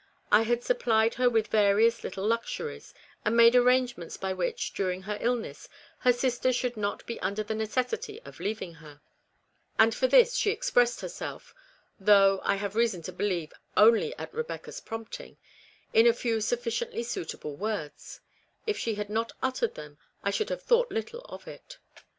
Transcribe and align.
I 0.31 0.41
had 0.41 0.63
supplied 0.63 1.13
her 1.13 1.29
with 1.29 1.45
various 1.49 2.03
little 2.03 2.25
luxuries, 2.25 2.95
and 3.23 3.37
made 3.37 3.55
arrangements 3.55 4.17
by 4.17 4.33
which, 4.33 4.73
during 4.73 5.03
her 5.03 5.19
illness, 5.21 5.69
her 5.99 6.11
sister 6.11 6.51
should 6.51 6.75
not 6.75 7.05
be 7.05 7.19
under 7.19 7.43
the 7.43 7.53
necessity 7.53 8.19
of 8.25 8.39
leaving 8.39 8.73
her; 8.81 8.99
and 9.77 9.93
for 9.93 10.07
this 10.07 10.35
she 10.35 10.49
expressed 10.49 11.01
her 11.01 11.07
self 11.07 11.53
though, 11.99 12.41
I 12.43 12.55
have 12.55 12.73
reason 12.75 13.03
to 13.03 13.11
believe, 13.13 13.53
only 13.77 14.17
at 14.17 14.33
Rebecca's 14.33 14.81
prompting 14.81 15.37
in 15.93 16.07
a 16.07 16.13
few 16.13 16.41
sufficiently 16.41 17.03
suitable 17.03 17.55
words; 17.55 18.21
if 18.65 18.79
she 18.79 18.95
had 18.95 19.07
not 19.07 19.33
uttered 19.43 19.75
them 19.75 19.99
I 20.23 20.31
should 20.31 20.49
have 20.49 20.63
thought 20.63 20.91
little 20.91 21.21
of 21.29 21.47
it. 21.47 21.77